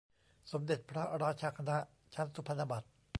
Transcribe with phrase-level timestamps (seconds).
[0.51, 1.77] สมเด็จพระราชาคณะ
[2.13, 2.87] ชั้นสุพรรณบัตร